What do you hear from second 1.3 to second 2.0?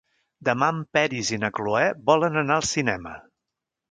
i na Cloè